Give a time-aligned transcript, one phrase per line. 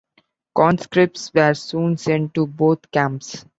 [0.55, 3.45] Conscripts were soon sent to both camps.